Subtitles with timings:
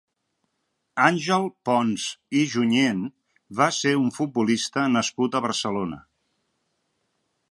[1.07, 2.05] Àngel Ponz
[2.39, 3.03] i Junyent
[3.61, 6.01] va ser un futbolista nascut a Barcelona.